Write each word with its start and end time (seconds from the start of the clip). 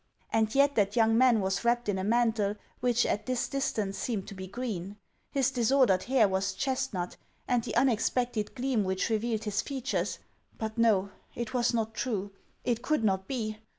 And 0.33 0.55
yet 0.55 0.73
that 0.73 0.95
young 0.95 1.15
man 1.15 1.41
was 1.41 1.63
wrapped 1.63 1.87
in 1.87 1.99
a 1.99 2.03
mantle 2.03 2.55
which 2.79 3.05
at 3.05 3.27
this 3.27 3.47
distance 3.47 3.99
seemed 3.99 4.27
to 4.29 4.33
be 4.33 4.47
green; 4.47 4.97
his 5.29 5.51
disordered 5.51 6.05
hair 6.05 6.27
was 6.27 6.53
chestnut, 6.53 7.17
and 7.47 7.63
the 7.63 7.75
unexpected 7.75 8.55
gleam 8.55 8.83
which 8.83 9.11
re 9.11 9.19
vealed 9.19 9.43
his 9.43 9.61
features— 9.61 10.17
But 10.57 10.75
no; 10.75 11.11
it 11.35 11.53
was 11.53 11.71
not 11.71 11.93
true. 11.93 12.31
It 12.63 12.81
could 12.81 13.03
not 13.03 13.27
be 13.27 13.59